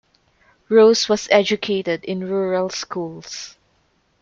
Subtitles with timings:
[0.67, 3.55] Rose was educated in rural schools.